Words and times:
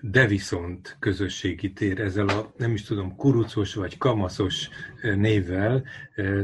de 0.00 0.26
viszont 0.26 0.96
közösségi 0.98 1.72
tér 1.72 2.00
ezzel 2.00 2.28
a 2.28 2.52
nem 2.56 2.72
is 2.72 2.82
tudom, 2.82 3.16
kurucos 3.16 3.74
vagy 3.74 3.98
kamaszos 3.98 4.68
névvel, 5.02 5.84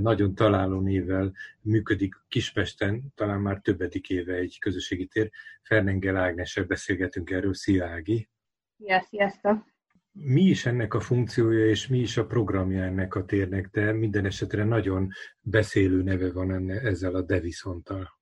nagyon 0.00 0.34
találó 0.34 0.80
névvel 0.80 1.32
működik 1.60 2.14
Kispesten, 2.28 3.12
talán 3.14 3.40
már 3.40 3.60
többedik 3.60 4.10
éve 4.10 4.34
egy 4.34 4.58
közösségi 4.60 5.06
tér. 5.06 5.30
Fernengel 5.62 6.16
Ágnessel 6.16 6.64
beszélgetünk 6.64 7.30
erről. 7.30 7.54
Szia 7.54 7.86
Ági! 7.86 8.28
Ja, 8.76 9.00
sziasztok! 9.00 9.74
Mi 10.12 10.42
is 10.42 10.66
ennek 10.66 10.94
a 10.94 11.00
funkciója, 11.00 11.66
és 11.66 11.86
mi 11.86 11.98
is 11.98 12.16
a 12.16 12.26
programja 12.26 12.82
ennek 12.82 13.14
a 13.14 13.24
térnek, 13.24 13.68
de 13.72 13.92
minden 13.92 14.24
esetre 14.24 14.64
nagyon 14.64 15.08
beszélő 15.40 16.02
neve 16.02 16.32
van 16.32 16.52
enne, 16.52 16.80
ezzel 16.80 17.14
a 17.14 17.22
deviszonttal. 17.22 18.15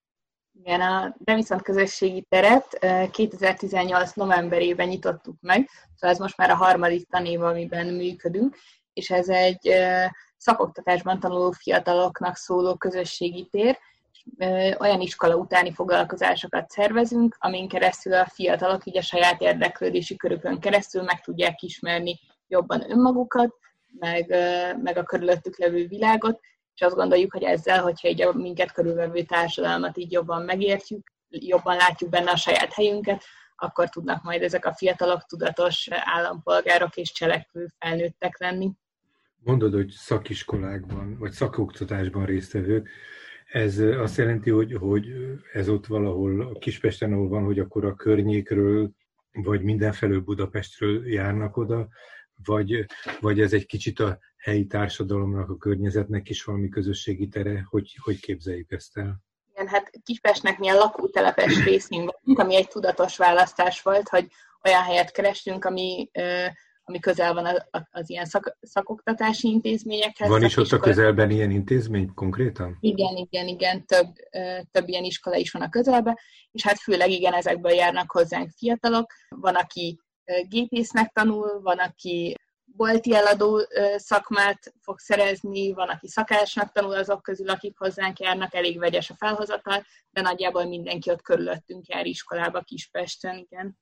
Igen, 0.63 0.81
a 0.81 1.15
Deviszont 1.19 1.63
közösségi 1.63 2.27
teret 2.29 2.79
2018 3.11 4.13
novemberében 4.13 4.89
nyitottuk 4.89 5.37
meg, 5.41 5.69
szóval 5.95 6.11
ez 6.11 6.19
most 6.19 6.37
már 6.37 6.51
a 6.51 6.57
harmadik 6.57 7.09
tanév, 7.09 7.43
amiben 7.43 7.87
működünk, 7.87 8.57
és 8.93 9.11
ez 9.11 9.29
egy 9.29 9.75
szakoktatásban 10.37 11.21
tanuló 11.21 11.51
fiataloknak 11.51 12.37
szóló 12.37 12.77
közösségi 12.77 13.49
tér, 13.51 13.79
olyan 14.79 15.01
iskola 15.01 15.37
utáni 15.37 15.73
foglalkozásokat 15.73 16.71
szervezünk, 16.71 17.37
amin 17.39 17.69
keresztül 17.69 18.15
a 18.15 18.27
fiatalok 18.27 18.87
így 18.87 18.97
a 18.97 19.03
saját 19.03 19.41
érdeklődési 19.41 20.17
körükön 20.17 20.61
keresztül 20.61 21.03
meg 21.03 21.21
tudják 21.21 21.63
ismerni 21.63 22.19
jobban 22.49 22.91
önmagukat, 22.91 23.55
meg, 23.99 24.29
meg 24.83 24.97
a 24.97 25.03
körülöttük 25.03 25.59
levő 25.59 25.87
világot, 25.87 26.41
és 26.75 26.81
azt 26.81 26.95
gondoljuk, 26.95 27.33
hogy 27.33 27.43
ezzel, 27.43 27.83
hogyha 27.83 28.09
így 28.09 28.23
a 28.23 28.33
minket 28.33 28.73
körülvevő 28.73 29.23
társadalmat 29.23 29.97
így 29.97 30.13
jobban 30.13 30.43
megértjük, 30.43 31.13
jobban 31.29 31.77
látjuk 31.77 32.11
benne 32.11 32.31
a 32.31 32.37
saját 32.37 32.73
helyünket, 32.73 33.25
akkor 33.57 33.89
tudnak 33.89 34.23
majd 34.23 34.43
ezek 34.43 34.65
a 34.65 34.75
fiatalok 34.75 35.25
tudatos 35.27 35.89
állampolgárok 35.91 36.97
és 36.97 37.13
cselekvő 37.13 37.67
felnőttek 37.79 38.39
lenni. 38.39 38.71
Mondod, 39.37 39.73
hogy 39.73 39.91
szakiskolákban, 39.91 41.17
vagy 41.19 41.33
szakoktatásban 41.33 42.25
résztvevők, 42.25 42.89
ez 43.53 43.79
azt 43.79 44.17
jelenti, 44.17 44.51
hogy, 44.51 44.77
hogy 44.81 45.07
ez 45.53 45.69
ott 45.69 45.87
valahol 45.87 46.41
a 46.41 46.59
Kispesten, 46.59 47.13
ahol 47.13 47.29
van, 47.29 47.45
hogy 47.45 47.59
akkor 47.59 47.85
a 47.85 47.95
környékről, 47.95 48.91
vagy 49.33 49.63
mindenfelől 49.63 50.21
Budapestről 50.21 51.09
járnak 51.09 51.57
oda, 51.57 51.89
vagy, 52.45 52.87
vagy 53.21 53.41
ez 53.41 53.53
egy 53.53 53.67
kicsit 53.67 54.01
a 54.01 54.19
helyi 54.45 54.67
társadalomnak, 54.67 55.51
a 55.51 55.57
környezetnek 55.57 56.29
is 56.29 56.45
valami 56.45 56.69
közösségi 56.69 57.29
tere, 57.29 57.67
hogy, 57.69 57.97
hogy 58.01 58.21
képzeljük 58.21 58.73
ezt 58.73 58.97
el? 58.97 59.23
Igen, 59.53 59.69
hát 59.69 59.91
Kispestnek 60.03 60.59
milyen 60.59 60.77
lakótelepes 60.77 61.65
részén 61.65 62.05
vagyunk, 62.05 62.39
ami 62.39 62.57
egy 62.57 62.69
tudatos 62.69 63.17
választás 63.17 63.83
volt, 63.83 64.09
hogy 64.09 64.27
olyan 64.65 64.83
helyet 64.83 65.11
kerestünk, 65.13 65.65
ami, 65.65 66.11
ami 66.85 66.99
közel 66.99 67.35
van 67.35 67.47
az, 67.47 67.67
az 67.91 68.11
ilyen 68.11 68.25
szak, 68.25 68.57
szakoktatási 68.61 69.49
intézményekhez. 69.49 70.29
Van 70.29 70.45
is 70.45 70.57
ott 70.57 70.73
a 70.73 70.79
közelben 70.79 71.31
ilyen 71.31 71.51
intézmény 71.51 72.15
konkrétan? 72.15 72.77
Igen, 72.81 73.17
igen, 73.17 73.49
igen, 73.49 73.87
több, 73.87 74.09
több 74.71 74.89
ilyen 74.89 75.05
iskola 75.05 75.37
is 75.37 75.51
van 75.51 75.63
a 75.63 75.69
közelben, 75.69 76.19
és 76.51 76.63
hát 76.63 76.79
főleg 76.79 77.11
igen, 77.11 77.33
ezekből 77.33 77.73
járnak 77.73 78.11
hozzánk 78.11 78.51
fiatalok. 78.57 79.13
Van, 79.29 79.55
aki 79.55 79.99
gépésznek 80.49 81.13
tanul, 81.13 81.61
van, 81.63 81.79
aki 81.79 82.35
bolti 82.77 83.15
eladó 83.15 83.61
szakmát 83.97 84.75
fog 84.81 84.99
szerezni, 84.99 85.73
van, 85.73 85.89
aki 85.89 86.09
szakásnak 86.09 86.73
tanul 86.73 86.95
azok 86.95 87.23
közül, 87.23 87.49
akik 87.49 87.79
hozzánk 87.79 88.19
járnak, 88.19 88.55
elég 88.55 88.79
vegyes 88.79 89.11
a 89.11 89.15
felhozatal, 89.15 89.85
de 90.11 90.21
nagyjából 90.21 90.65
mindenki 90.65 91.11
ott 91.11 91.23
körülöttünk 91.23 91.87
jár 91.87 92.07
iskolába 92.07 92.61
Kispesten, 92.61 93.37
igen. 93.37 93.79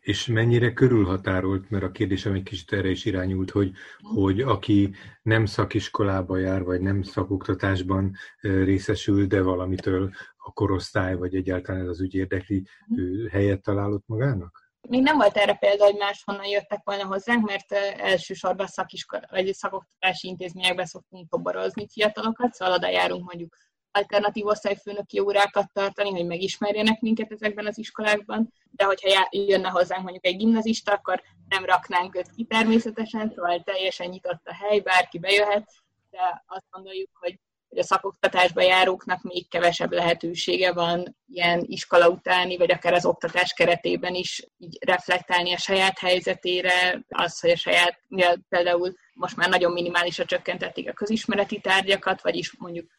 És 0.00 0.26
mennyire 0.26 0.72
körülhatárolt, 0.72 1.70
mert 1.70 1.84
a 1.84 1.90
kérdésem 1.90 2.32
egy 2.32 2.42
kicsit 2.42 2.72
erre 2.72 2.88
is 2.88 3.04
irányult, 3.04 3.50
hogy, 3.50 3.72
hogy 4.14 4.40
aki 4.40 4.94
nem 5.22 5.46
szakiskolába 5.46 6.36
jár, 6.36 6.62
vagy 6.62 6.80
nem 6.80 7.02
szakoktatásban 7.02 8.16
részesül, 8.40 9.26
de 9.26 9.42
valamitől 9.42 10.10
a 10.36 10.52
korosztály, 10.52 11.16
vagy 11.16 11.34
egyáltalán 11.34 11.80
ez 11.80 11.88
az 11.88 12.00
ügy 12.00 12.14
érdekli, 12.14 12.66
ő 12.96 13.28
helyet 13.28 13.62
találott 13.62 14.06
magának? 14.06 14.63
Még 14.88 15.02
nem 15.02 15.16
volt 15.16 15.36
erre 15.36 15.54
példa, 15.54 15.84
hogy 15.84 15.96
máshonnan 15.96 16.46
jöttek 16.46 16.80
volna 16.84 17.06
hozzánk, 17.06 17.46
mert 17.46 17.72
elsősorban 18.00 18.66
szakiskola, 18.66 19.26
vagy 19.30 19.54
szakoktatási 19.54 20.28
intézményekben 20.28 20.86
szoktunk 20.86 21.28
toborozni 21.28 21.88
fiatalokat, 21.88 22.54
szóval 22.54 22.74
oda 22.74 22.88
járunk 22.88 23.24
mondjuk 23.24 23.56
alternatív 23.94 24.46
osztályfőnöki 24.46 25.18
órákat 25.18 25.72
tartani, 25.72 26.10
hogy 26.10 26.26
megismerjenek 26.26 27.00
minket 27.00 27.32
ezekben 27.32 27.66
az 27.66 27.78
iskolákban, 27.78 28.52
de 28.70 28.84
hogyha 28.84 29.28
jönne 29.30 29.68
hozzánk 29.68 30.02
mondjuk 30.02 30.26
egy 30.26 30.36
gimnazista, 30.36 30.92
akkor 30.92 31.22
nem 31.48 31.64
raknánk 31.64 32.16
őt 32.16 32.30
ki 32.30 32.44
természetesen, 32.44 33.32
szóval 33.34 33.62
teljesen 33.62 34.08
nyitott 34.08 34.46
a 34.46 34.54
hely, 34.54 34.80
bárki 34.80 35.18
bejöhet, 35.18 35.70
de 36.10 36.44
azt 36.46 36.66
gondoljuk, 36.70 37.10
hogy 37.12 37.38
hogy 37.74 37.82
a 37.82 37.86
szakoktatásba 37.86 38.62
járóknak 38.62 39.22
még 39.22 39.48
kevesebb 39.48 39.92
lehetősége 39.92 40.72
van 40.72 41.16
ilyen 41.26 41.64
iskola 41.66 42.08
utáni, 42.08 42.56
vagy 42.56 42.70
akár 42.70 42.92
az 42.92 43.06
oktatás 43.06 43.52
keretében 43.52 44.14
is 44.14 44.46
így 44.58 44.78
reflektálni 44.86 45.52
a 45.52 45.58
saját 45.58 45.98
helyzetére, 45.98 47.04
az, 47.08 47.40
hogy 47.40 47.50
a 47.50 47.56
saját, 47.56 48.00
például 48.48 48.94
most 49.14 49.36
már 49.36 49.48
nagyon 49.48 49.72
minimálisra 49.72 50.24
csökkentették 50.24 50.88
a 50.88 50.92
közismereti 50.92 51.60
tárgyakat, 51.60 52.22
vagyis 52.22 52.56
mondjuk 52.58 52.90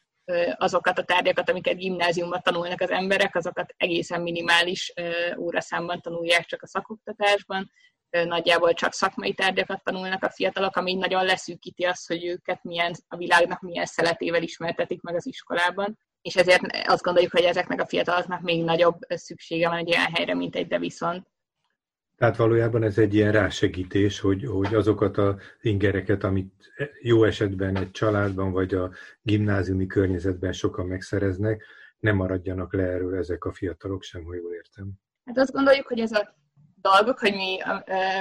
azokat 0.55 0.99
a 0.99 1.03
tárgyakat, 1.03 1.49
amiket 1.49 1.77
gimnáziumban 1.77 2.41
tanulnak 2.41 2.81
az 2.81 2.89
emberek, 2.89 3.35
azokat 3.35 3.73
egészen 3.77 4.21
minimális 4.21 4.93
óraszámban 5.37 6.01
tanulják 6.01 6.45
csak 6.45 6.61
a 6.61 6.67
szakoktatásban, 6.67 7.71
nagyjából 8.23 8.73
csak 8.73 8.93
szakmai 8.93 9.33
tárgyakat 9.33 9.83
tanulnak 9.83 10.23
a 10.23 10.29
fiatalok, 10.29 10.75
ami 10.75 10.93
nagyon 10.93 11.25
leszűkíti 11.25 11.83
azt, 11.83 12.07
hogy 12.07 12.25
őket 12.25 12.63
milyen, 12.63 12.93
a 13.07 13.17
világnak 13.17 13.61
milyen 13.61 13.85
szeletével 13.85 14.43
ismertetik 14.43 15.01
meg 15.01 15.15
az 15.15 15.25
iskolában. 15.25 15.97
És 16.21 16.35
ezért 16.35 16.61
azt 16.87 17.03
gondoljuk, 17.03 17.31
hogy 17.31 17.43
ezeknek 17.43 17.81
a 17.81 17.85
fiataloknak 17.85 18.41
még 18.41 18.63
nagyobb 18.63 18.97
szüksége 19.07 19.69
van 19.69 19.77
egy 19.77 19.91
olyan 19.91 20.11
helyre, 20.13 20.35
mint 20.35 20.55
egy 20.55 20.67
de 20.67 20.79
viszont. 20.79 21.27
Tehát 22.17 22.35
valójában 22.35 22.83
ez 22.83 22.97
egy 22.97 23.13
ilyen 23.13 23.31
rásegítés, 23.31 24.19
hogy, 24.19 24.45
hogy 24.45 24.75
azokat 24.75 25.17
az 25.17 25.35
ingereket, 25.61 26.23
amit 26.23 26.73
jó 27.01 27.23
esetben 27.23 27.77
egy 27.77 27.91
családban 27.91 28.51
vagy 28.51 28.73
a 28.73 28.91
gimnáziumi 29.21 29.85
környezetben 29.85 30.51
sokan 30.51 30.85
megszereznek, 30.85 31.65
nem 31.99 32.15
maradjanak 32.15 32.73
le 32.73 32.83
erről 32.83 33.17
ezek 33.17 33.45
a 33.45 33.53
fiatalok 33.53 34.03
sem, 34.03 34.23
ha 34.23 34.35
jól 34.35 34.53
értem. 34.53 34.91
Hát 35.25 35.37
azt 35.37 35.51
gondoljuk, 35.51 35.87
hogy 35.87 35.99
ez 35.99 36.11
a 36.11 36.35
dolgok, 36.91 37.19
hogy 37.19 37.33
mi, 37.33 37.57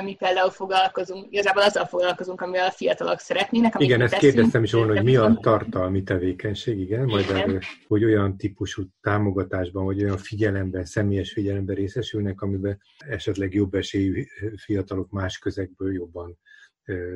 mi 0.04 0.14
például 0.14 0.50
foglalkozunk, 0.50 1.26
igazából 1.32 1.62
azzal 1.62 1.84
foglalkozunk, 1.84 2.40
amivel 2.40 2.66
a 2.66 2.70
fiatalok 2.70 3.18
szeretnének. 3.18 3.74
Igen, 3.78 4.00
ezt 4.00 4.12
teszünk, 4.12 4.32
kérdeztem 4.32 4.62
is 4.62 4.72
volna, 4.72 4.94
hogy 4.94 5.04
mi 5.04 5.16
a 5.16 5.38
tartalmi 5.40 6.02
tevékenység, 6.02 6.78
igen, 6.78 7.04
majd 7.04 7.24
igen. 7.24 7.36
Erről, 7.36 7.60
hogy 7.88 8.04
olyan 8.04 8.36
típusú 8.36 8.82
támogatásban, 9.00 9.84
vagy 9.84 10.02
olyan 10.02 10.18
figyelemben, 10.18 10.84
személyes 10.84 11.32
figyelemben 11.32 11.74
részesülnek, 11.74 12.40
amiben 12.40 12.80
esetleg 12.98 13.54
jobb 13.54 13.74
esélyű 13.74 14.24
fiatalok 14.56 15.10
más 15.10 15.38
közegből 15.38 15.92
jobban 15.92 16.38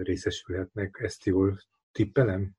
részesülhetnek. 0.03 0.99
Ezt 1.03 1.25
jól 1.25 1.59
tippelem? 1.93 2.57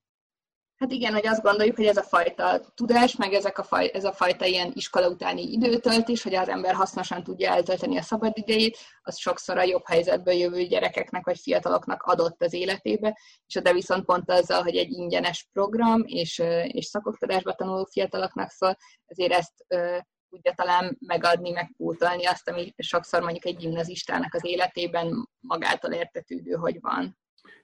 Hát 0.80 0.92
igen, 0.92 1.14
hogy 1.14 1.28
azt 1.28 1.42
gondoljuk, 1.42 1.76
hogy 1.76 1.86
ez 1.86 1.98
a 1.98 2.04
fajta 2.04 2.62
tudás, 2.76 3.16
meg 3.16 3.34
ezek 3.34 3.58
a 3.58 3.64
faj, 3.64 3.92
ez 3.94 4.04
a 4.04 4.14
fajta 4.14 4.46
ilyen 4.46 4.72
iskola 4.74 5.10
utáni 5.10 5.42
időtöltés, 5.42 6.24
hogy 6.24 6.36
az 6.36 6.48
ember 6.48 6.74
hasznosan 6.74 7.24
tudja 7.24 7.52
eltölteni 7.52 7.98
a 7.98 8.02
szabadidejét, 8.02 8.78
az 9.02 9.18
sokszor 9.18 9.58
a 9.58 9.64
jobb 9.64 9.84
helyzetből 9.86 10.34
jövő 10.34 10.64
gyerekeknek 10.64 11.26
vagy 11.26 11.40
fiataloknak 11.40 12.04
adott 12.04 12.44
az 12.44 12.54
életébe, 12.54 13.18
és 13.48 13.54
de 13.54 13.74
viszont 13.74 14.06
pont 14.06 14.32
azzal, 14.32 14.64
hogy 14.64 14.76
egy 14.76 14.92
ingyenes 14.92 15.48
program 15.54 16.04
és, 16.06 16.42
és 16.64 16.86
szakoktatásba 16.86 17.54
tanuló 17.54 17.88
fiataloknak 17.92 18.50
szól, 18.50 18.78
ezért 19.06 19.32
ezt 19.32 19.66
tudja 20.30 20.54
talán 20.56 20.98
megadni, 21.00 21.52
megpótolni 21.52 22.26
azt, 22.26 22.50
ami 22.50 22.74
sokszor 22.78 23.22
mondjuk 23.22 23.46
egy 23.46 23.58
gimnazistának 23.58 24.34
az 24.34 24.46
életében 24.46 25.30
magától 25.40 25.92
értetődő, 25.92 26.52
hogy 26.52 26.78
van. 26.82 27.18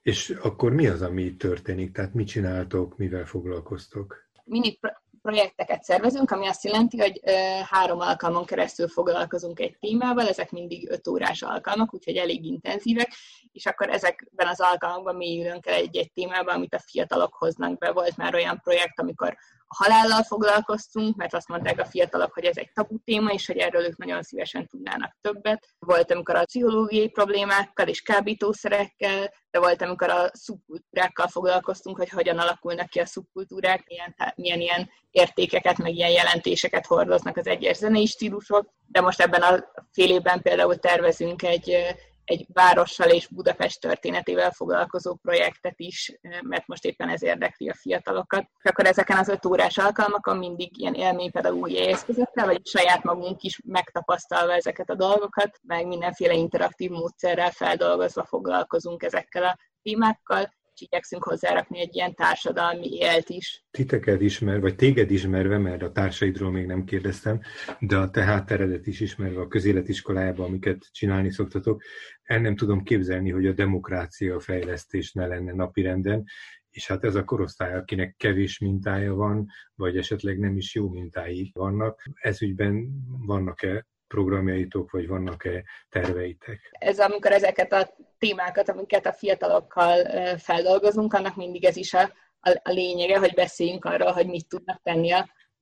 És 0.06 0.30
akkor 0.42 0.74
mi 0.74 0.88
az, 0.88 1.02
ami 1.02 1.36
történik? 1.36 1.92
Tehát 1.92 2.13
mit 2.13 2.28
csináltok, 2.28 2.98
mivel 2.98 3.25
foglalkoztok? 3.25 4.28
Mini 4.44 4.80
projekteket 5.22 5.84
szervezünk, 5.84 6.31
ami 6.31 6.48
azt 6.48 6.63
jelenti, 6.63 6.98
hogy 7.00 7.22
három 7.69 8.00
alkalmon 8.00 8.46
keresztül 8.46 8.88
foglalkozunk 8.88 9.60
egy 9.60 9.78
témával, 9.80 10.28
ezek 10.28 10.52
mindig 10.52 10.92
öt 10.92 11.07
órás 11.07 11.42
alkalmak, 11.42 11.94
úgyhogy 11.94 12.16
elég 12.16 12.46
intenzívek, 12.46 13.13
és 13.52 13.66
akkor 13.66 13.90
ezekben 13.90 14.48
az 14.48 14.60
alkalmakban 14.60 15.16
mélyülünk 15.16 15.66
el 15.66 15.74
egy-egy 15.74 16.12
témában, 16.12 16.56
amit 16.56 16.74
a 16.74 16.84
fiatalok 16.86 17.34
hoznak 17.34 17.78
be. 17.78 17.92
Volt 17.92 18.18
már 18.18 18.36
olyan 18.36 18.60
projekt, 18.63 19.00
amikor 19.00 19.38
halállal 19.75 20.24
foglalkoztunk, 20.24 21.16
mert 21.16 21.33
azt 21.33 21.48
mondták 21.48 21.80
a 21.80 21.86
fiatalok, 21.86 22.33
hogy 22.33 22.45
ez 22.45 22.57
egy 22.57 22.72
tabu 22.74 22.98
téma, 23.04 23.31
és 23.31 23.48
hogy 23.48 23.57
erről 23.57 23.86
ők 23.86 23.98
nagyon 23.98 24.22
szívesen 24.22 24.68
tudnának 24.68 25.18
többet. 25.22 25.68
Volt, 25.80 26.12
amikor 26.12 26.36
a 26.36 26.45
pszichológiai 26.45 27.10
problémákkal 27.10 27.88
és 27.88 28.01
kábítószerekkel, 28.01 29.33
de 29.51 29.60
volt, 29.60 29.81
amikor 29.81 30.10
a 30.10 30.30
szubkultúrákkal 30.33 31.27
foglalkoztunk, 31.27 31.98
hogy 31.98 32.10
hogyan 32.10 32.38
alakulnak 32.38 32.89
ki 32.89 33.00
a 33.00 33.06
szubkultúrák, 33.06 33.83
milyen, 33.88 34.16
milyen 34.36 34.60
ilyen 34.60 34.89
értékeket, 35.12 35.78
meg 35.78 35.95
ilyen 35.95 36.12
jelentéseket 36.12 36.86
hordoznak 36.86 37.38
az 37.38 37.48
egyes 37.48 37.78
zenei 37.78 38.06
stílusok. 38.06 38.74
De 38.88 39.01
most 39.01 39.21
ebben 39.21 39.42
a 39.42 39.63
fél 39.92 40.10
évben 40.10 40.42
például 40.42 40.75
tervezünk 40.75 41.44
egy, 41.44 41.95
egy 42.25 42.45
várossal 42.54 43.10
és 43.10 43.27
Budapest 43.27 43.81
történetével 43.81 44.51
foglalkozó 44.51 45.16
projektet 45.16 45.80
is, 45.80 46.19
mert 46.42 46.68
most 46.68 46.86
éppen 46.86 47.10
ez 47.10 47.24
érdekli 47.24 47.69
a 47.69 47.75
fiatalokat. 47.75 48.48
Akkor 48.63 48.86
ezeken 48.86 49.18
az 49.18 49.27
öt 49.27 49.45
órás 49.45 49.77
alkalmakon 49.77 50.38
mindig 50.38 50.77
ilyen 50.77 50.94
élménypedagógiai 50.94 51.88
eszközökkel, 51.88 52.45
vagy 52.45 52.66
saját 52.68 53.04
magunk 53.04 53.42
is 53.42 53.60
megtapasztalva 53.66 54.54
ezeket 54.54 54.89
a 54.89 54.95
dolgokat, 54.95 55.60
meg 55.62 55.88
mindenféle 55.88 56.33
interaktív 56.33 56.89
módszerrel 56.89 57.51
feldolgozva 57.51 58.25
foglalkozunk 58.25 59.04
ezekkel 59.04 59.44
a 59.44 59.57
témákkal, 59.81 60.54
és 60.75 60.81
igyekszünk 60.81 61.24
hozzárakni 61.24 61.80
egy 61.80 61.95
ilyen 61.95 62.16
társadalmi 62.16 62.88
élt 62.92 63.30
is. 63.30 63.63
Titeket 63.72 64.22
ismer, 64.22 64.60
vagy 64.60 64.75
téged 64.75 65.12
ismerve, 65.12 65.57
mert 65.57 65.81
a 65.81 65.92
társaidról 65.92 66.51
még 66.51 66.66
nem 66.66 66.83
kérdeztem, 66.83 67.39
de 67.80 67.98
a 67.98 68.10
te 68.10 68.24
hátteredet 68.24 68.88
is 68.88 69.00
ismerve 69.00 69.42
a 69.42 69.48
közéletiskolájában, 69.48 70.45
amiket 70.45 70.88
csinálni 70.92 71.31
szoktatok, 71.31 71.83
el 72.24 72.39
nem 72.39 72.56
tudom 72.56 72.83
képzelni, 72.83 73.31
hogy 73.31 73.48
a 73.48 73.54
demokrácia 73.54 74.39
fejlesztés 74.39 75.12
ne 75.12 75.27
lenne 75.27 75.54
napirenden, 75.54 76.24
és 76.69 76.88
hát 76.88 77.04
ez 77.04 77.16
a 77.16 77.24
korosztály, 77.24 77.75
akinek 77.75 78.16
kevés 78.18 78.60
mintája 78.60 79.13
van, 79.13 79.48
vagy 79.75 79.98
esetleg 79.98 80.39
nem 80.39 80.57
is 80.57 80.75
jó 80.75 80.89
mintái 80.89 81.51
vannak. 81.54 82.04
Ez 82.21 82.42
ügyben 82.42 82.89
vannak-e 83.25 83.86
programjaitok, 84.07 84.92
vagy 84.92 85.07
vannak-e 85.07 85.63
terveitek? 85.90 86.60
Ez 86.72 87.00
amikor 87.00 87.31
ezeket 87.31 87.74
a 87.74 87.96
témákat, 88.18 88.69
amiket 88.69 89.06
a 89.06 89.13
fiatalokkal 89.13 90.04
feldolgozunk, 90.38 91.13
annak 91.13 91.36
mindig 91.36 91.66
ez 91.66 91.75
is 91.75 91.94
a, 91.94 92.12
a, 92.40 92.60
a 92.63 92.72
lényege, 92.72 93.18
hogy 93.18 93.34
beszéljünk 93.34 93.86
arról, 93.86 94.12
hogy 94.12 94.28
mit 94.28 94.48
tudnak 94.48 94.81
tenni 94.84 95.12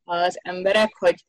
az 0.04 0.40
emberek, 0.42 0.95
hogy, 1.00 1.25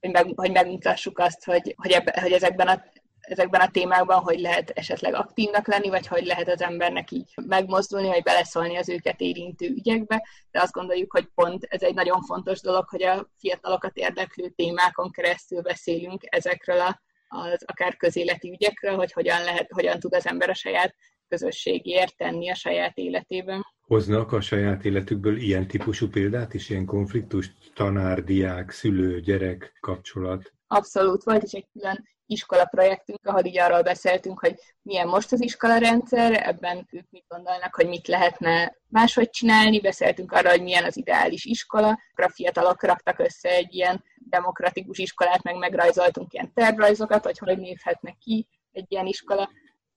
hogy, 0.00 0.10
meg, 0.10 0.32
hogy 0.34 0.52
megmutassuk 0.52 1.18
azt, 1.18 1.44
hogy, 1.44 1.74
hogy, 1.76 1.90
ebbe, 1.90 2.20
hogy 2.20 2.32
ezekben 2.32 2.68
a 2.68 2.82
ezekben 3.28 3.60
a 3.60 3.70
témákban, 3.70 4.18
hogy 4.18 4.38
lehet 4.38 4.70
esetleg 4.70 5.14
aktívnak 5.14 5.66
lenni, 5.66 5.88
vagy 5.88 6.06
hogy 6.06 6.24
lehet 6.24 6.48
az 6.48 6.62
embernek 6.62 7.10
így 7.10 7.34
megmozdulni, 7.46 8.08
vagy 8.08 8.22
beleszólni 8.22 8.76
az 8.76 8.88
őket 8.88 9.20
érintő 9.20 9.66
ügyekbe, 9.66 10.26
de 10.50 10.60
azt 10.60 10.72
gondoljuk, 10.72 11.12
hogy 11.12 11.28
pont 11.34 11.64
ez 11.64 11.82
egy 11.82 11.94
nagyon 11.94 12.22
fontos 12.22 12.60
dolog, 12.60 12.88
hogy 12.88 13.02
a 13.02 13.30
fiatalokat 13.38 13.96
érdeklő 13.96 14.48
témákon 14.48 15.10
keresztül 15.10 15.62
beszélünk 15.62 16.22
ezekről 16.24 16.80
a, 16.80 17.00
az 17.28 17.64
akár 17.66 17.96
közéleti 17.96 18.50
ügyekről, 18.50 18.96
hogy 18.96 19.12
hogyan, 19.12 19.42
lehet, 19.42 19.72
hogyan 19.72 20.00
tud 20.00 20.14
az 20.14 20.26
ember 20.26 20.50
a 20.50 20.54
saját 20.54 20.94
közösségért 21.28 22.16
tenni 22.16 22.50
a 22.50 22.54
saját 22.54 22.96
életében. 22.96 23.66
Hoznak 23.80 24.32
a 24.32 24.40
saját 24.40 24.84
életükből 24.84 25.36
ilyen 25.36 25.66
típusú 25.66 26.08
példát 26.08 26.54
is, 26.54 26.70
ilyen 26.70 26.84
konfliktust, 26.84 27.52
tanár, 27.74 28.24
diák, 28.24 28.70
szülő, 28.70 29.20
gyerek 29.20 29.76
kapcsolat? 29.80 30.52
Abszolút, 30.66 31.22
volt 31.22 31.42
is 31.42 31.52
egy 31.52 31.66
külön 31.72 32.04
iskola 32.28 32.64
projektünk, 32.64 33.26
ahol 33.26 33.44
így 33.44 33.58
arról 33.58 33.82
beszéltünk, 33.82 34.40
hogy 34.40 34.54
milyen 34.82 35.08
most 35.08 35.32
az 35.32 35.42
iskola 35.42 35.76
rendszer, 35.76 36.46
ebben 36.46 36.88
ők 36.90 37.10
mit 37.10 37.24
gondolnak, 37.28 37.74
hogy 37.74 37.88
mit 37.88 38.06
lehetne 38.06 38.76
máshogy 38.88 39.30
csinálni, 39.30 39.80
beszéltünk 39.80 40.32
arról, 40.32 40.50
hogy 40.50 40.62
milyen 40.62 40.84
az 40.84 40.96
ideális 40.96 41.44
iskola, 41.44 41.98
a 42.14 42.28
fiatalok 42.28 42.82
raktak 42.82 43.18
össze 43.18 43.48
egy 43.48 43.74
ilyen 43.74 44.04
demokratikus 44.16 44.98
iskolát, 44.98 45.42
meg 45.42 45.56
megrajzoltunk 45.56 46.32
ilyen 46.32 46.52
tervrajzokat, 46.52 47.24
hogy 47.24 47.38
hogy 47.38 47.58
nézhetne 47.58 48.16
ki 48.20 48.48
egy 48.72 48.86
ilyen 48.88 49.06
iskola, 49.06 49.50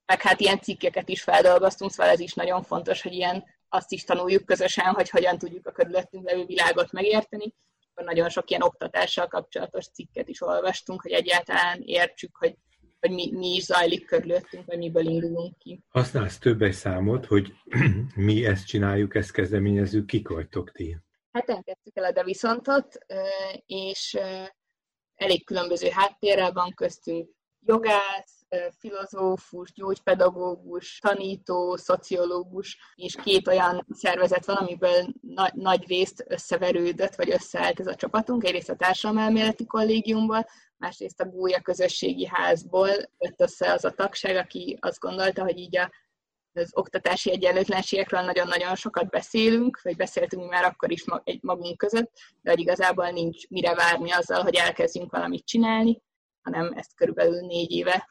meg 0.05 0.21
hát 0.21 0.39
ilyen 0.39 0.61
cikkeket 0.61 1.09
is 1.09 1.21
feldolgoztunk, 1.21 1.91
szóval 1.91 2.11
ez 2.11 2.19
is 2.19 2.33
nagyon 2.33 2.63
fontos, 2.63 3.01
hogy 3.01 3.13
ilyen 3.13 3.43
azt 3.69 3.91
is 3.91 4.03
tanuljuk 4.03 4.45
közösen, 4.45 4.93
hogy 4.93 5.09
hogyan 5.09 5.37
tudjuk 5.37 5.67
a 5.67 5.71
körülöttünk 5.71 6.29
levő 6.29 6.45
világot 6.45 6.91
megérteni, 6.91 7.53
nagyon 7.95 8.29
sok 8.29 8.49
ilyen 8.49 8.61
oktatással 8.61 9.27
kapcsolatos 9.27 9.85
cikket 9.85 10.27
is 10.27 10.41
olvastunk, 10.41 11.01
hogy 11.01 11.11
egyáltalán 11.11 11.81
értsük, 11.81 12.35
hogy, 12.37 12.55
hogy 12.99 13.11
mi, 13.11 13.31
mi 13.33 13.47
is 13.47 13.63
zajlik 13.63 14.05
körülöttünk, 14.05 14.65
vagy 14.65 14.77
miből 14.77 15.07
indulunk 15.07 15.57
ki. 15.57 15.83
Használsz 15.89 16.37
több 16.37 16.61
egy 16.61 16.73
számot, 16.73 17.25
hogy 17.25 17.53
mi 18.15 18.45
ezt 18.45 18.67
csináljuk, 18.67 19.15
ezt 19.15 19.31
kezdeményezünk, 19.31 20.05
kik 20.05 20.27
vagytok 20.27 20.71
ti? 20.71 20.97
Hát 21.31 21.49
elkezdtük 21.49 21.97
el 21.97 22.03
a 22.03 22.11
De 22.11 22.23
Viszontot, 22.23 22.97
és 23.65 24.17
elég 25.15 25.45
különböző 25.45 25.89
háttérrel 25.89 26.51
van 26.51 26.73
köztünk 26.73 27.29
jogász, 27.59 28.40
filozófus, 28.79 29.73
gyógypedagógus, 29.73 30.99
tanító, 30.99 31.75
szociológus, 31.75 32.77
és 32.95 33.15
két 33.15 33.47
olyan 33.47 33.85
szervezet 33.89 34.45
van, 34.45 34.55
amiből 34.55 35.07
na- 35.21 35.51
nagy 35.53 35.87
részt 35.87 36.25
összeverődött, 36.27 37.15
vagy 37.15 37.31
összeállt 37.31 37.79
ez 37.79 37.87
a 37.87 37.95
csapatunk. 37.95 38.43
Egyrészt 38.43 38.69
a 38.69 38.75
Társadalmelméleti 38.75 39.65
Kollégiumból, 39.65 40.45
másrészt 40.77 41.21
a 41.21 41.25
Gólya 41.25 41.61
Közösségi 41.61 42.27
Házból 42.27 42.89
jött 43.17 43.41
össze 43.41 43.73
az 43.73 43.85
a 43.85 43.91
tagság, 43.91 44.35
aki 44.35 44.77
azt 44.81 44.99
gondolta, 44.99 45.43
hogy 45.43 45.57
így 45.57 45.77
a 45.77 45.91
az 46.53 46.69
oktatási 46.73 47.31
egyenlőtlenségekről 47.31 48.21
nagyon-nagyon 48.21 48.75
sokat 48.75 49.09
beszélünk, 49.09 49.81
vagy 49.81 49.95
beszéltünk 49.95 50.49
már 50.49 50.63
akkor 50.63 50.91
is 50.91 51.05
magunk 51.41 51.77
között, 51.77 52.11
de 52.41 52.49
hogy 52.49 52.59
igazából 52.59 53.09
nincs 53.09 53.47
mire 53.47 53.75
várni 53.75 54.11
azzal, 54.11 54.43
hogy 54.43 54.55
elkezdjünk 54.55 55.11
valamit 55.11 55.45
csinálni, 55.45 56.01
hanem 56.41 56.73
ezt 56.75 56.95
körülbelül 56.95 57.45
négy 57.45 57.71
éve 57.71 58.10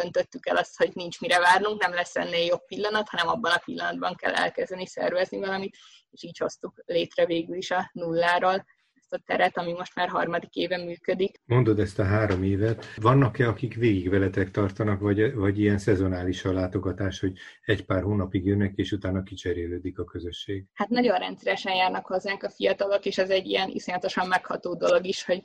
döntöttük 0.00 0.46
el 0.46 0.56
azt, 0.56 0.76
hogy 0.76 0.90
nincs 0.94 1.20
mire 1.20 1.38
várnunk, 1.38 1.82
nem 1.82 1.94
lesz 1.94 2.16
ennél 2.16 2.44
jobb 2.44 2.64
pillanat, 2.66 3.08
hanem 3.08 3.28
abban 3.28 3.52
a 3.52 3.62
pillanatban 3.64 4.14
kell 4.14 4.34
elkezdeni 4.34 4.86
szervezni 4.86 5.38
valamit, 5.38 5.76
és 6.10 6.22
így 6.22 6.38
hoztuk 6.38 6.82
létre 6.84 7.26
végül 7.26 7.56
is 7.56 7.70
a 7.70 7.90
nulláról 7.92 8.64
ezt 8.94 9.12
a 9.12 9.24
teret, 9.26 9.58
ami 9.58 9.72
most 9.72 9.94
már 9.94 10.08
harmadik 10.08 10.54
éve 10.54 10.76
működik. 10.76 11.40
Mondod 11.44 11.78
ezt 11.78 11.98
a 11.98 12.04
három 12.04 12.42
évet. 12.42 12.84
Vannak-e, 12.96 13.48
akik 13.48 13.74
végig 13.74 14.10
veletek 14.10 14.50
tartanak, 14.50 15.00
vagy, 15.00 15.34
vagy 15.34 15.58
ilyen 15.58 15.78
szezonális 15.78 16.44
a 16.44 16.52
látogatás, 16.52 17.20
hogy 17.20 17.32
egy 17.64 17.84
pár 17.84 18.02
hónapig 18.02 18.46
jönnek, 18.46 18.72
és 18.74 18.92
utána 18.92 19.22
kicserélődik 19.22 19.98
a 19.98 20.04
közösség? 20.04 20.64
Hát 20.74 20.88
nagyon 20.88 21.18
rendszeresen 21.18 21.74
járnak 21.74 22.06
hozzánk 22.06 22.42
a 22.42 22.50
fiatalok, 22.50 23.04
és 23.04 23.18
ez 23.18 23.30
egy 23.30 23.46
ilyen 23.46 23.68
iszonyatosan 23.68 24.28
megható 24.28 24.74
dolog 24.74 25.06
is, 25.06 25.24
hogy 25.24 25.40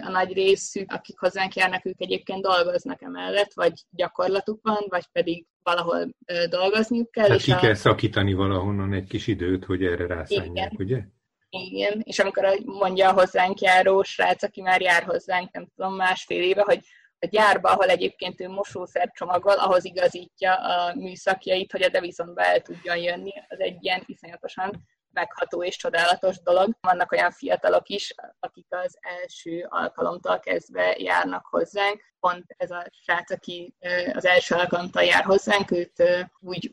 a 0.00 0.10
nagy 0.10 0.32
részük, 0.32 0.92
akik 0.92 1.18
hozzánk 1.18 1.54
járnak, 1.54 1.84
ők 1.84 2.00
egyébként 2.00 2.42
dolgoznak 2.42 3.02
emellett, 3.02 3.52
vagy 3.52 3.72
gyakorlatuk 3.90 4.58
van, 4.62 4.84
vagy 4.88 5.06
pedig 5.12 5.46
valahol 5.62 6.08
dolgozniuk 6.48 7.10
kell. 7.10 7.24
Tehát 7.24 7.38
és 7.38 7.44
ki 7.44 7.52
a... 7.52 7.58
kell 7.58 7.74
szakítani 7.74 8.32
valahonnan 8.32 8.92
egy 8.92 9.08
kis 9.08 9.26
időt, 9.26 9.64
hogy 9.64 9.84
erre 9.84 10.06
rászállják, 10.06 10.72
ugye? 10.78 11.00
Igen, 11.48 12.00
és 12.04 12.18
amikor 12.18 12.58
mondja 12.64 13.08
a 13.08 13.12
hozzánk 13.12 13.60
járó 13.60 14.02
srác, 14.02 14.42
aki 14.42 14.60
már 14.60 14.80
jár 14.80 15.02
hozzánk, 15.02 15.52
nem 15.52 15.66
tudom, 15.76 15.94
másfél 15.94 16.42
éve, 16.42 16.62
hogy 16.62 16.80
a 17.18 17.26
gyárba, 17.26 17.70
ahol 17.70 17.88
egyébként 17.88 18.40
ő 18.40 18.48
mosószer 18.48 19.10
csomagol, 19.14 19.52
ahhoz 19.52 19.84
igazítja 19.84 20.54
a 20.54 20.94
műszakjait, 20.94 21.72
hogy 21.72 21.82
a 21.82 21.88
Devisonba 21.88 22.42
el 22.42 22.60
tudjon 22.60 22.96
jönni. 22.96 23.32
Az 23.48 23.60
egy 23.60 23.84
ilyen 23.84 24.02
iszonyatosan 24.06 24.88
megható 25.10 25.64
és 25.64 25.76
csodálatos 25.76 26.42
dolog. 26.42 26.76
Vannak 26.80 27.12
olyan 27.12 27.30
fiatalok 27.30 27.88
is, 27.88 28.14
akik 28.42 28.66
az 28.68 28.98
első 29.00 29.66
alkalomtól 29.68 30.38
kezdve 30.38 30.96
járnak 30.98 31.46
hozzánk. 31.46 32.00
Pont 32.20 32.44
ez 32.56 32.70
a 32.70 32.86
srác, 33.02 33.30
aki 33.30 33.74
az 34.12 34.24
első 34.24 34.54
alkalomtól 34.54 35.02
jár 35.02 35.24
hozzánk, 35.24 35.70
őt 35.70 36.26
úgy 36.40 36.72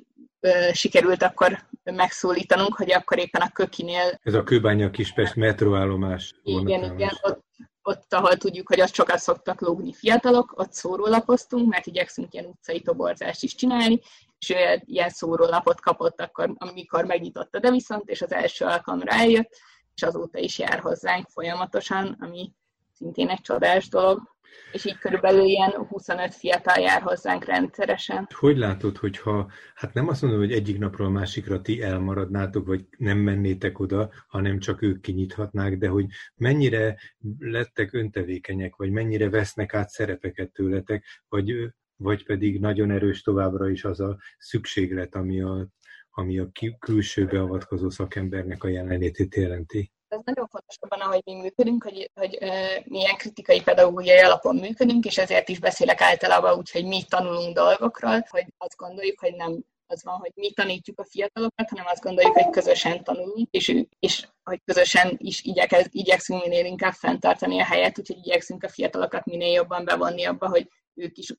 sikerült 0.72 1.24
akkor 1.24 1.60
megszólítanunk, 1.84 2.76
hogy 2.76 2.92
akkor 2.92 3.18
éppen 3.18 3.42
a 3.42 3.52
Kökinél... 3.52 4.20
Ez 4.24 4.34
a 4.34 4.44
Kőbánya 4.44 4.90
Kispest 4.90 5.36
metroállomás. 5.36 6.34
Igen, 6.44 6.84
igen, 6.84 7.18
ott 7.22 7.48
ott, 7.90 8.14
ahol 8.14 8.36
tudjuk, 8.36 8.68
hogy 8.68 8.80
azt 8.80 8.94
sokat 8.94 9.20
szoktak 9.20 9.62
lógni 9.62 9.94
fiatalok, 9.94 10.54
ott 10.56 10.74
szórólapoztunk, 10.74 11.70
mert 11.70 11.86
igyekszünk 11.86 12.34
ilyen 12.34 12.46
utcai 12.46 12.82
toborzást 12.82 13.44
is 13.44 13.56
csinálni, 13.56 14.00
és 14.40 14.50
ő 14.50 14.82
ilyen 14.86 15.10
szórólapot 15.10 15.82
kapott 15.82 16.22
akkor, 16.22 16.54
amikor 16.58 17.06
megnyitotta, 17.06 17.60
de 17.60 17.72
viszont, 17.72 18.10
és 18.10 18.22
az 18.22 18.32
első 18.32 18.66
alkalomra 18.66 19.12
eljött, 19.12 19.58
és 19.96 20.04
azóta 20.04 20.40
is 20.40 20.60
jár 20.60 20.80
hozzánk 20.80 21.28
folyamatosan, 21.30 22.18
ami 22.20 22.52
szintén 22.94 23.30
egy 23.30 23.42
csodás 23.42 23.90
dolog 23.90 24.38
és 24.72 24.86
így 24.86 24.98
körülbelül 24.98 25.44
ilyen 25.44 25.72
25 25.72 26.36
fiatal 26.36 26.78
jár 26.78 27.02
hozzánk 27.02 27.46
rendszeresen. 27.46 28.28
Hogy 28.34 28.58
látod, 28.58 28.98
hogyha, 28.98 29.52
hát 29.76 29.94
nem 29.94 30.08
azt 30.08 30.22
mondom, 30.22 30.40
hogy 30.40 30.52
egyik 30.52 30.78
napról 30.78 31.08
a 31.08 31.12
másikra 31.12 31.62
ti 31.62 31.82
elmaradnátok, 31.82 32.68
vagy 32.68 32.86
nem 32.98 33.18
mennétek 33.18 33.80
oda, 33.80 34.10
hanem 34.28 34.60
csak 34.60 34.82
ők 34.82 35.02
kinyithatnák, 35.02 35.78
de 35.78 35.88
hogy 35.88 36.06
mennyire 36.36 37.00
lettek 37.40 37.94
öntevékenyek, 37.94 38.76
vagy 38.76 38.92
mennyire 38.92 39.30
vesznek 39.30 39.74
át 39.74 39.90
szerepeket 39.90 40.52
tőletek, 40.52 41.06
vagy, 41.30 41.74
vagy 41.96 42.26
pedig 42.26 42.60
nagyon 42.60 42.92
erős 42.92 43.22
továbbra 43.22 43.70
is 43.70 43.84
az 43.84 44.00
a 44.00 44.18
szükséglet, 44.38 45.16
ami 45.16 45.42
a, 45.42 45.68
ami 46.20 46.40
a 46.40 46.52
külső 46.80 47.26
beavatkozó 47.26 47.90
szakembernek 47.90 48.64
a 48.64 48.68
jelenlétét 48.68 49.36
jelenti 49.36 49.92
ez 50.10 50.20
nagyon 50.24 50.48
fontos 50.48 50.76
abban, 50.80 51.00
ahogy 51.00 51.22
mi 51.26 51.34
működünk, 51.34 51.84
hogy, 51.84 52.12
hogy 52.14 52.38
uh, 52.42 52.86
milyen 52.86 53.16
kritikai 53.16 53.62
pedagógiai 53.62 54.20
alapon 54.20 54.56
működünk, 54.56 55.06
és 55.06 55.18
ezért 55.18 55.50
is 55.50 55.60
beszélek 55.60 56.02
általában 56.02 56.58
úgy, 56.58 56.72
hogy 56.72 56.86
mi 56.86 57.04
tanulunk 57.10 57.56
dolgokról, 57.56 58.26
hogy 58.30 58.46
azt 58.58 58.76
gondoljuk, 58.76 59.20
hogy 59.20 59.34
nem 59.36 59.64
az 59.88 60.04
van, 60.04 60.18
hogy 60.18 60.32
mi 60.36 60.52
tanítjuk 60.52 61.00
a 61.00 61.06
fiatalokat, 61.06 61.70
hanem 61.70 61.86
azt 61.88 62.04
gondoljuk, 62.04 62.34
hogy 62.34 62.50
közösen 62.50 63.04
tanulunk, 63.04 63.48
és, 63.52 63.86
és 64.00 64.28
hogy 64.44 64.62
közösen 64.66 65.16
is 65.18 65.44
igyekez, 65.44 65.88
igyekszünk 65.90 66.44
minél 66.44 66.66
inkább 66.66 66.94
fenntartani 66.94 67.60
a 67.60 67.66
helyet, 67.66 68.00
úgyhogy 68.00 68.18
igyekszünk 68.18 68.64
a 68.64 68.70
fiatalokat 68.70 69.26
minél 69.26 69.54
jobban 69.54 69.86
bevonni 69.86 70.26
abba, 70.26 70.48
hogy 70.48 70.68
ők 70.94 71.18
is 71.18 71.34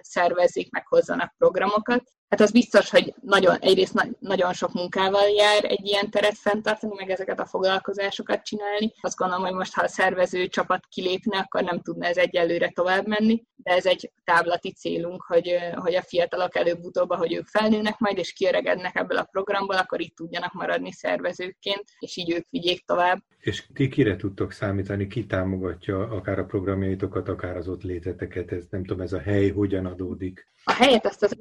szervezzék, 0.00 0.70
meg 0.70 0.86
hozzanak 0.86 1.34
programokat. 1.38 2.02
Hát 2.28 2.40
az 2.40 2.52
biztos, 2.52 2.90
hogy 2.90 3.14
nagyon, 3.20 3.56
egyrészt 3.58 3.94
na, 3.94 4.04
nagyon 4.18 4.52
sok 4.52 4.72
munkával 4.72 5.28
jár 5.28 5.64
egy 5.64 5.86
ilyen 5.86 6.10
teret 6.10 6.38
fenntartani, 6.38 6.94
meg 6.96 7.10
ezeket 7.10 7.40
a 7.40 7.46
foglalkozásokat 7.46 8.42
csinálni. 8.42 8.92
Azt 9.00 9.16
gondolom, 9.16 9.44
hogy 9.44 9.54
most, 9.54 9.74
ha 9.74 9.82
a 9.82 9.88
szervező 9.88 10.46
csapat 10.46 10.86
kilépne, 10.88 11.38
akkor 11.38 11.62
nem 11.62 11.80
tudna 11.80 12.06
ez 12.06 12.16
egyelőre 12.16 12.68
tovább 12.68 13.06
menni, 13.06 13.44
de 13.56 13.72
ez 13.72 13.86
egy 13.86 14.12
távlati 14.24 14.72
célunk, 14.72 15.22
hogy, 15.22 15.56
hogy 15.74 15.94
a 15.94 16.02
fiatalok 16.02 16.56
előbb-utóbb, 16.56 17.12
hogy 17.12 17.34
ők 17.34 17.46
felnőnek 17.46 17.98
majd, 17.98 18.18
és 18.18 18.32
kiöregednek 18.32 18.96
ebből 18.96 19.18
a 19.18 19.28
programból, 19.30 19.76
akkor 19.76 20.00
itt 20.00 20.16
tudjanak 20.16 20.52
maradni 20.52 20.92
szervezőként, 20.92 21.84
és 21.98 22.16
így 22.16 22.32
ők 22.32 22.46
vigyék 22.50 22.84
tovább. 22.84 23.22
És 23.38 23.66
ti 23.74 23.88
kire 23.88 24.16
tudtok 24.16 24.52
számítani, 24.52 25.06
ki 25.06 25.26
támogatja 25.26 25.98
akár 25.98 26.38
a 26.38 26.44
programjaitokat, 26.44 27.28
akár 27.28 27.56
az 27.56 27.68
ott 27.68 27.82
léteteket, 27.82 28.52
ez 28.52 28.64
nem 28.70 28.84
tudom, 28.84 29.02
ez 29.02 29.12
a 29.12 29.20
hely 29.20 29.50
hogyan 29.50 29.86
adódik? 29.86 30.54
A 30.68 30.72
helyet 30.72 31.06
azt 31.06 31.22
az 31.22 31.34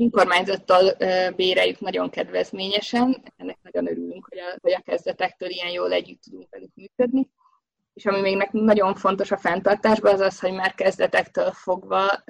önkormányzattal 0.80 1.32
béreljük 1.32 1.80
nagyon 1.80 2.10
kedvezményesen, 2.10 3.34
ennek 3.38 3.58
nagyon 3.62 3.88
örülünk, 3.88 4.28
hogy 4.30 4.40
a, 4.40 4.58
hogy 4.62 4.72
a 4.72 4.82
kezdetektől 4.82 5.50
ilyen 5.50 5.72
jól 5.72 5.92
együtt 5.92 6.22
tudunk 6.22 6.48
velük 6.50 6.72
működni. 6.74 7.30
És 7.94 8.06
ami 8.06 8.22
még 8.22 8.36
nekünk 8.36 8.64
nagyon 8.64 8.96
fontos 8.96 9.32
a 9.32 9.38
fenntartásban, 9.38 10.14
az 10.14 10.20
az, 10.20 10.40
hogy 10.40 10.52
már 10.52 10.74
kezdetektől 10.74 11.52
fogva 11.52 12.24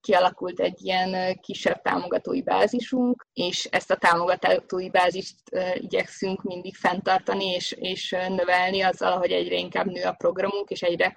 kialakult 0.00 0.60
egy 0.60 0.84
ilyen 0.84 1.40
kisebb 1.40 1.82
támogatói 1.82 2.42
bázisunk, 2.42 3.26
és 3.32 3.64
ezt 3.64 3.90
a 3.90 3.96
támogatói 3.96 4.90
bázist 4.90 5.36
igyekszünk 5.74 6.42
mindig 6.42 6.74
fenntartani 6.74 7.44
és, 7.44 7.72
és 7.72 8.10
növelni 8.28 8.80
azzal, 8.80 9.18
hogy 9.18 9.30
egyre 9.30 9.56
inkább 9.56 9.86
nő 9.86 10.02
a 10.02 10.12
programunk, 10.12 10.70
és 10.70 10.82
egyre 10.82 11.16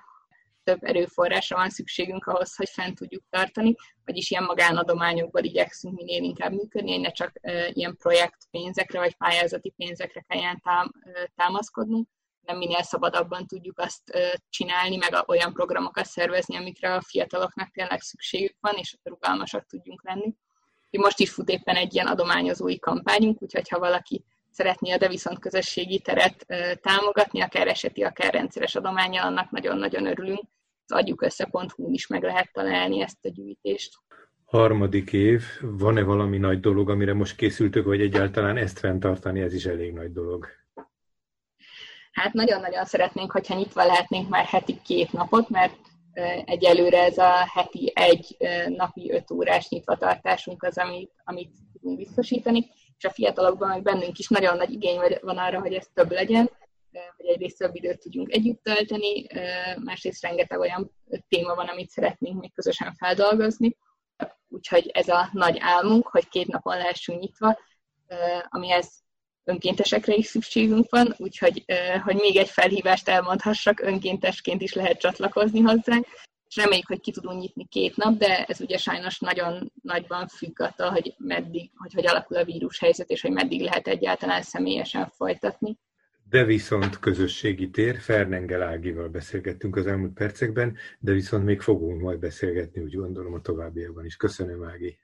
több 0.69 0.83
erőforrásra 0.83 1.55
van 1.55 1.69
szükségünk 1.69 2.25
ahhoz, 2.25 2.55
hogy 2.55 2.69
fent 2.69 2.97
tudjuk 2.97 3.23
tartani, 3.29 3.75
vagyis 4.05 4.31
ilyen 4.31 4.43
magánadományokból 4.43 5.43
igyekszünk 5.43 5.95
minél 5.95 6.23
inkább 6.23 6.51
működni, 6.51 6.91
hogy 6.91 7.01
ne 7.01 7.11
csak 7.11 7.31
ilyen 7.69 7.95
projektpénzekre 7.97 8.99
vagy 8.99 9.15
pályázati 9.15 9.73
pénzekre 9.77 10.25
kelljen 10.27 10.61
támaszkodnunk, 11.35 12.07
nem 12.41 12.57
minél 12.57 12.81
szabadabban 12.81 13.47
tudjuk 13.47 13.79
azt 13.79 14.01
csinálni, 14.49 14.95
meg 14.95 15.23
olyan 15.25 15.53
programokat 15.53 16.05
szervezni, 16.05 16.55
amikre 16.55 16.93
a 16.93 17.01
fiataloknak 17.01 17.71
tényleg 17.71 18.01
szükségük 18.01 18.55
van, 18.59 18.75
és 18.75 18.97
rugalmasak 19.03 19.65
tudjunk 19.65 20.03
lenni. 20.03 20.33
Most 20.91 21.19
is 21.19 21.31
fut 21.31 21.49
éppen 21.49 21.75
egy 21.75 21.93
ilyen 21.93 22.07
adományozói 22.07 22.79
kampányunk, 22.79 23.41
úgyhogy 23.41 23.69
ha 23.69 23.79
valaki 23.79 24.23
szeretné 24.51 24.91
a 24.91 24.97
De 24.97 25.07
viszont 25.07 25.39
közösségi 25.39 25.99
teret 25.99 26.45
támogatni, 26.81 27.41
akár 27.41 27.67
eseti, 27.67 28.03
akár 28.03 28.33
rendszeres 28.33 28.75
adománya, 28.75 29.23
annak 29.23 29.51
nagyon-nagyon 29.51 30.05
örülünk. 30.05 30.43
Az 30.89 30.97
adjukössze.hu 30.97 31.91
is 31.91 32.07
meg 32.07 32.23
lehet 32.23 32.49
találni 32.51 33.01
ezt 33.01 33.25
a 33.25 33.29
gyűjtést. 33.29 33.97
Harmadik 34.45 35.13
év, 35.13 35.43
van-e 35.61 36.03
valami 36.03 36.37
nagy 36.37 36.59
dolog, 36.59 36.89
amire 36.89 37.13
most 37.13 37.35
készültök, 37.35 37.85
vagy 37.85 38.01
egyáltalán 38.01 38.57
ezt 38.57 38.79
fenntartani, 38.79 39.41
ez 39.41 39.53
is 39.53 39.65
elég 39.65 39.93
nagy 39.93 40.11
dolog? 40.11 40.47
Hát 42.11 42.33
nagyon-nagyon 42.33 42.85
szeretnénk, 42.85 43.31
hogyha 43.31 43.55
nyitva 43.55 43.85
lehetnénk 43.85 44.29
már 44.29 44.45
heti 44.45 44.79
két 44.83 45.11
napot, 45.11 45.49
mert 45.49 45.75
egyelőre 46.45 47.03
ez 47.03 47.17
a 47.17 47.33
heti 47.53 47.91
egy 47.95 48.37
napi 48.67 49.11
öt 49.11 49.31
órás 49.31 49.69
nyitvatartásunk 49.69 50.63
az, 50.63 50.77
amit, 50.77 51.11
amit 51.23 51.51
tudunk 51.73 51.97
biztosítani, 51.97 52.69
és 52.97 53.05
a 53.05 53.11
fiatalokban, 53.11 53.67
meg 53.69 53.81
bennünk 53.81 54.17
is 54.17 54.27
nagyon 54.27 54.57
nagy 54.57 54.71
igény 54.71 54.99
van 55.21 55.37
arra, 55.37 55.59
hogy 55.59 55.73
ez 55.73 55.87
több 55.93 56.11
legyen, 56.11 56.49
hogy 57.19 57.29
egyrészt 57.29 57.57
több 57.57 57.75
időt 57.75 57.99
tudjunk 57.99 58.33
együtt 58.33 58.63
tölteni, 58.63 59.25
másrészt 59.83 60.21
rengeteg 60.21 60.59
olyan 60.59 60.91
téma 61.27 61.55
van, 61.55 61.67
amit 61.67 61.89
szeretnénk 61.89 62.39
még 62.39 62.53
közösen 62.53 62.93
feldolgozni, 62.93 63.77
úgyhogy 64.47 64.89
ez 64.93 65.07
a 65.07 65.29
nagy 65.33 65.57
álmunk, 65.59 66.07
hogy 66.07 66.29
két 66.29 66.47
napon 66.47 66.77
lehessünk 66.77 67.19
nyitva, 67.19 67.59
amihez 68.49 69.03
önkéntesekre 69.43 70.13
is 70.13 70.25
szükségünk 70.25 70.89
van, 70.89 71.15
úgyhogy 71.17 71.65
hogy 72.03 72.15
még 72.15 72.37
egy 72.37 72.49
felhívást 72.49 73.09
elmondhassak, 73.09 73.79
önkéntesként 73.79 74.61
is 74.61 74.73
lehet 74.73 74.99
csatlakozni 74.99 75.59
hozzánk, 75.59 76.07
és 76.47 76.55
reméljük, 76.55 76.87
hogy 76.87 76.99
ki 76.99 77.11
tudunk 77.11 77.41
nyitni 77.41 77.67
két 77.67 77.95
nap, 77.95 78.17
de 78.17 78.45
ez 78.45 78.61
ugye 78.61 78.77
sajnos 78.77 79.19
nagyon 79.19 79.71
nagyban 79.81 80.27
függ 80.27 80.59
attól, 80.59 80.89
hogy 80.89 81.13
meddig, 81.17 81.71
hogy 81.75 81.93
hogy 81.93 82.07
alakul 82.07 82.37
a 82.37 82.43
vírushelyzet, 82.43 83.09
és 83.09 83.21
hogy 83.21 83.31
meddig 83.31 83.61
lehet 83.61 83.87
egyáltalán 83.87 84.41
személyesen 84.41 85.09
folytatni. 85.09 85.77
De 86.29 86.43
viszont 86.43 86.99
közösségi 86.99 87.69
tér, 87.69 87.99
Fernengel 87.99 88.61
Ágival 88.61 89.07
beszélgettünk 89.09 89.75
az 89.75 89.87
elmúlt 89.87 90.13
percekben, 90.13 90.77
de 90.99 91.11
viszont 91.11 91.45
még 91.45 91.61
fogunk 91.61 92.01
majd 92.01 92.19
beszélgetni, 92.19 92.81
úgy 92.81 92.95
gondolom 92.95 93.33
a 93.33 93.41
továbbiakban 93.41 94.05
is. 94.05 94.15
Köszönöm, 94.15 94.63
Ági! 94.63 94.99